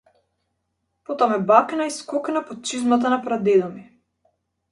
[1.09, 3.85] Потоа ме бакна и скокна под чизмата на прадедо ми.